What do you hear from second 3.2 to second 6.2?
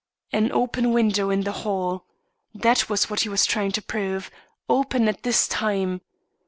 was trying to prove open at this time.